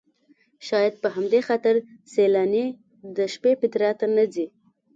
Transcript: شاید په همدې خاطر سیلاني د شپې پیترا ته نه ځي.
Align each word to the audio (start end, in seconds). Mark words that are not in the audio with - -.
شاید 0.67 0.93
په 1.01 1.07
همدې 1.15 1.39
خاطر 1.47 1.75
سیلاني 2.13 2.65
د 3.17 3.17
شپې 3.33 3.51
پیترا 3.61 3.91
ته 3.99 4.05
نه 4.15 4.25
ځي. 4.33 4.45